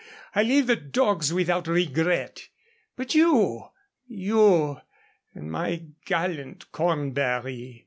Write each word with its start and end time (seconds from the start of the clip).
I 0.33 0.41
leave 0.41 0.65
the 0.65 0.75
dogs 0.75 1.31
without 1.31 1.67
regret. 1.67 2.47
But 2.95 3.13
you, 3.13 3.65
you 4.07 4.77
and 5.35 5.51
my 5.51 5.89
gallant 6.05 6.71
Cornbury." 6.71 7.77